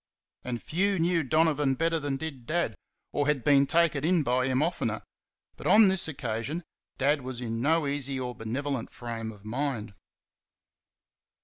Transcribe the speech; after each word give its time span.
And 0.43 0.63
few 0.63 0.97
knew 0.97 1.21
Donovan 1.21 1.75
better 1.75 1.99
than 1.99 2.17
did 2.17 2.47
Dad, 2.47 2.73
or 3.13 3.27
had 3.27 3.43
been 3.43 3.67
taken 3.67 4.03
in 4.03 4.23
by 4.23 4.47
him 4.47 4.63
oftener; 4.63 5.03
but 5.57 5.67
on 5.67 5.89
this 5.89 6.07
occasion 6.07 6.63
Dad 6.97 7.21
was 7.21 7.39
in 7.39 7.61
no 7.61 7.85
easy 7.85 8.19
or 8.19 8.33
benevolent 8.33 8.89
frame 8.91 9.31
of 9.31 9.45
mind. 9.45 9.93